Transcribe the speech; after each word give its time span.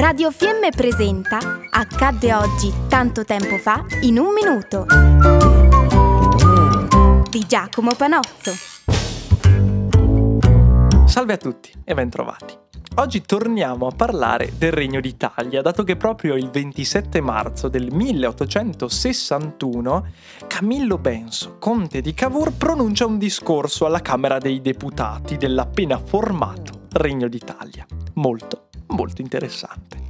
Radio 0.00 0.30
Fiemme 0.30 0.70
presenta 0.70 1.38
Accadde 1.68 2.32
oggi 2.32 2.72
tanto 2.88 3.22
tempo 3.22 3.58
fa 3.58 3.84
in 4.00 4.18
un 4.18 4.32
minuto 4.32 4.86
di 7.28 7.44
Giacomo 7.46 7.94
Panozzo. 7.94 8.50
Salve 11.04 11.34
a 11.34 11.36
tutti 11.36 11.70
e 11.84 11.92
bentrovati. 11.92 12.56
Oggi 12.94 13.20
torniamo 13.20 13.88
a 13.88 13.94
parlare 13.94 14.54
del 14.56 14.72
Regno 14.72 15.00
d'Italia, 15.00 15.60
dato 15.60 15.84
che 15.84 15.96
proprio 15.96 16.34
il 16.34 16.48
27 16.48 17.20
marzo 17.20 17.68
del 17.68 17.92
1861 17.92 20.06
Camillo 20.46 20.96
Benso, 20.96 21.58
conte 21.58 22.00
di 22.00 22.14
Cavour, 22.14 22.54
pronuncia 22.54 23.04
un 23.04 23.18
discorso 23.18 23.84
alla 23.84 24.00
Camera 24.00 24.38
dei 24.38 24.62
Deputati 24.62 25.36
dell'appena 25.36 25.98
formato 25.98 26.86
Regno 26.92 27.28
d'Italia. 27.28 27.84
Molto, 28.14 28.69
molto 28.90 29.22
interessante. 29.22 30.08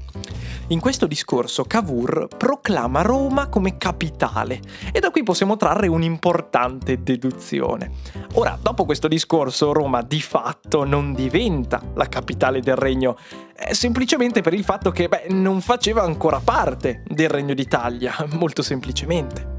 In 0.68 0.78
questo 0.78 1.06
discorso 1.06 1.64
Cavour 1.64 2.28
proclama 2.36 3.02
Roma 3.02 3.48
come 3.48 3.76
capitale 3.76 4.60
e 4.92 5.00
da 5.00 5.10
qui 5.10 5.24
possiamo 5.24 5.56
trarre 5.56 5.88
un'importante 5.88 7.02
deduzione. 7.02 7.90
Ora, 8.34 8.56
dopo 8.60 8.84
questo 8.84 9.08
discorso, 9.08 9.72
Roma 9.72 10.02
di 10.02 10.20
fatto 10.20 10.84
non 10.84 11.12
diventa 11.12 11.82
la 11.94 12.06
capitale 12.06 12.60
del 12.60 12.76
regno, 12.76 13.16
eh, 13.56 13.74
semplicemente 13.74 14.42
per 14.42 14.54
il 14.54 14.62
fatto 14.62 14.92
che 14.92 15.08
beh, 15.08 15.26
non 15.30 15.60
faceva 15.60 16.02
ancora 16.02 16.38
parte 16.38 17.02
del 17.08 17.28
Regno 17.28 17.54
d'Italia, 17.54 18.14
molto 18.38 18.62
semplicemente. 18.62 19.58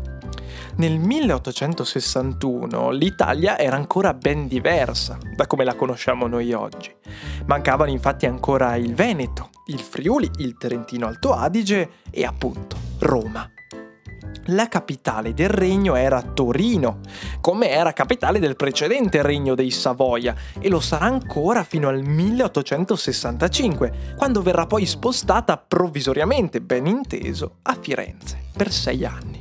Nel 0.77 0.97
1861 0.97 2.91
l'Italia 2.91 3.59
era 3.59 3.75
ancora 3.75 4.13
ben 4.13 4.47
diversa 4.47 5.17
da 5.35 5.45
come 5.45 5.66
la 5.66 5.75
conosciamo 5.75 6.27
noi 6.27 6.53
oggi. 6.53 7.00
Mancavano 7.45 7.91
infatti 7.91 8.26
ancora 8.26 8.76
il 8.76 8.94
Veneto, 8.94 9.50
il 9.68 9.80
Friuli, 9.80 10.30
il 10.38 10.58
Trentino 10.58 11.08
Alto 11.08 11.34
Adige 11.34 11.89
e 12.09 12.23
appunto 12.23 12.78
Roma. 13.00 13.50
La 14.45 14.67
capitale 14.67 15.33
del 15.33 15.50
regno 15.50 15.95
era 15.95 16.22
Torino, 16.22 17.00
come 17.42 17.70
era 17.70 17.94
capitale 17.94 18.39
del 18.39 18.56
precedente 18.56 19.22
regno 19.22 19.53
dei 19.53 19.70
Savoia, 19.70 20.33
e 20.59 20.67
lo 20.67 20.80
sarà 20.80 21.06
ancora 21.06 21.64
fino 21.64 21.89
al 21.89 22.02
1865, 22.02 24.16
quando 24.17 24.42
verrà 24.42 24.66
poi 24.66 24.88
spostata 24.88 25.58
provvisoriamente, 25.58 26.59
ben 26.59 26.88
inteso, 26.88 27.58
a 27.64 27.78
Firenze 27.80 28.45
per 28.55 28.72
sei 28.72 29.05
anni. 29.05 29.41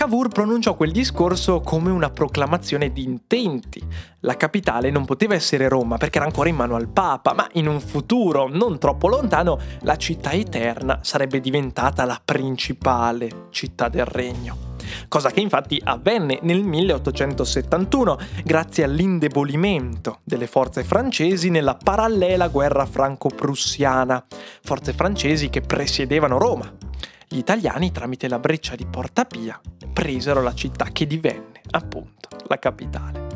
Cavour 0.00 0.28
pronunciò 0.28 0.76
quel 0.76 0.92
discorso 0.92 1.60
come 1.60 1.90
una 1.90 2.08
proclamazione 2.08 2.90
di 2.90 3.02
intenti. 3.02 3.86
La 4.20 4.34
capitale 4.34 4.90
non 4.90 5.04
poteva 5.04 5.34
essere 5.34 5.68
Roma 5.68 5.98
perché 5.98 6.16
era 6.16 6.26
ancora 6.26 6.48
in 6.48 6.56
mano 6.56 6.74
al 6.74 6.88
Papa, 6.88 7.34
ma 7.34 7.46
in 7.52 7.68
un 7.68 7.82
futuro 7.82 8.48
non 8.48 8.78
troppo 8.78 9.08
lontano 9.08 9.58
la 9.80 9.96
città 9.96 10.30
eterna 10.30 11.00
sarebbe 11.02 11.38
diventata 11.38 12.06
la 12.06 12.18
principale 12.24 13.48
città 13.50 13.90
del 13.90 14.06
regno 14.06 14.68
cosa 15.08 15.30
che 15.30 15.40
infatti 15.40 15.80
avvenne 15.84 16.38
nel 16.42 16.64
1871 16.64 18.18
grazie 18.42 18.84
all'indebolimento 18.84 20.20
delle 20.24 20.46
forze 20.46 20.82
francesi 20.82 21.50
nella 21.50 21.76
parallela 21.76 22.48
guerra 22.48 22.86
franco-prussiana, 22.86 24.24
forze 24.62 24.94
francesi 24.94 25.50
che 25.50 25.60
presiedevano 25.60 26.38
Roma. 26.38 26.89
Gli 27.32 27.38
italiani, 27.38 27.92
tramite 27.92 28.26
la 28.26 28.40
breccia 28.40 28.74
di 28.74 28.84
Porta 28.86 29.24
Pia, 29.24 29.60
presero 29.92 30.42
la 30.42 30.52
città 30.52 30.86
che 30.86 31.06
divenne, 31.06 31.60
appunto, 31.70 32.28
la 32.48 32.58
capitale. 32.58 33.28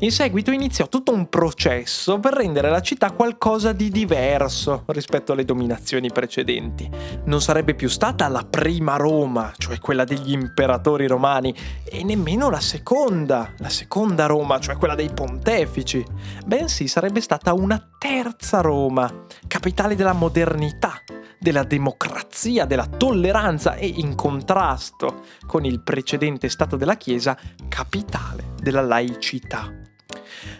In 0.00 0.12
seguito 0.12 0.50
iniziò 0.50 0.90
tutto 0.90 1.14
un 1.14 1.30
processo 1.30 2.20
per 2.20 2.34
rendere 2.34 2.68
la 2.68 2.82
città 2.82 3.12
qualcosa 3.12 3.72
di 3.72 3.88
diverso 3.88 4.82
rispetto 4.88 5.32
alle 5.32 5.46
dominazioni 5.46 6.12
precedenti. 6.12 6.86
Non 7.24 7.40
sarebbe 7.40 7.74
più 7.74 7.88
stata 7.88 8.28
la 8.28 8.44
prima 8.44 8.96
Roma, 8.96 9.54
cioè 9.56 9.78
quella 9.78 10.04
degli 10.04 10.32
imperatori 10.32 11.06
romani, 11.06 11.54
e 11.84 12.04
nemmeno 12.04 12.50
la 12.50 12.60
seconda, 12.60 13.54
la 13.56 13.70
seconda 13.70 14.26
Roma, 14.26 14.60
cioè 14.60 14.76
quella 14.76 14.94
dei 14.94 15.08
pontefici, 15.08 16.04
bensì 16.44 16.86
sarebbe 16.86 17.22
stata 17.22 17.54
una 17.54 17.82
terza 17.98 18.60
Roma, 18.60 19.10
capitale 19.46 19.94
della 19.94 20.12
modernità, 20.12 21.00
della 21.38 21.64
democrazia, 21.64 22.64
della 22.64 22.86
tolleranza 22.86 23.74
e 23.74 23.86
in 23.86 24.14
contrasto 24.14 25.22
con 25.46 25.64
il 25.64 25.80
precedente 25.82 26.48
stato 26.48 26.76
della 26.76 26.96
Chiesa, 26.96 27.36
capitale 27.68 28.54
della 28.60 28.82
laicità. 28.82 29.72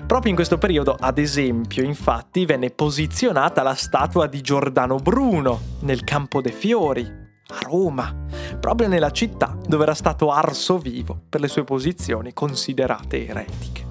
Proprio 0.07 0.31
in 0.31 0.37
questo 0.37 0.59
periodo, 0.59 0.97
ad 0.99 1.19
esempio, 1.19 1.83
infatti, 1.83 2.47
venne 2.47 2.71
posizionata 2.71 3.63
la 3.63 3.75
statua 3.75 4.27
di 4.27 4.41
Giordano 4.41 4.97
Bruno 4.97 5.61
nel 5.81 6.05
Campo 6.05 6.41
dei 6.41 6.53
Fiori, 6.53 7.03
a 7.03 7.59
Roma, 7.63 8.15
proprio 8.61 8.89
nella 8.89 9.11
città 9.11 9.57
dove 9.67 9.85
era 9.85 9.95
stato 9.95 10.31
arso 10.31 10.79
vivo 10.79 11.21
per 11.29 11.41
le 11.41 11.49
sue 11.49 11.65
posizioni 11.65 12.33
considerate 12.33 13.27
eretiche. 13.27 13.87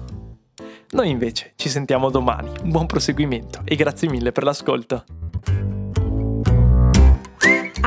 Noi 0.90 1.10
invece 1.10 1.52
ci 1.56 1.68
sentiamo 1.68 2.08
domani. 2.08 2.50
Buon 2.64 2.86
proseguimento 2.86 3.60
e 3.64 3.74
grazie 3.76 4.08
mille 4.08 4.32
per 4.32 4.44
l'ascolto. 4.44 5.04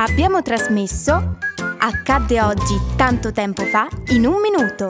Abbiamo 0.02 0.42
trasmesso 0.42 1.36
Accadde 1.78 2.42
oggi 2.42 2.76
tanto 2.96 3.30
tempo 3.30 3.62
fa 3.66 3.86
in 4.08 4.26
un 4.26 4.40
minuto 4.40 4.88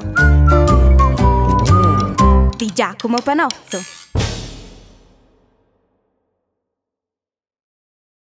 di 2.57 2.71
Giacomo 2.73 3.19
Panozzo. 3.23 4.02